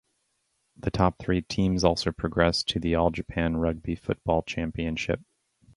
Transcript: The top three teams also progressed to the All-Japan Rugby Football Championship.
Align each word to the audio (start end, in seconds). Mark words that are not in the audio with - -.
The 0.75 0.89
top 0.89 1.19
three 1.19 1.43
teams 1.43 1.83
also 1.83 2.11
progressed 2.11 2.67
to 2.69 2.79
the 2.79 2.95
All-Japan 2.95 3.57
Rugby 3.57 3.93
Football 3.93 4.41
Championship. 4.41 5.21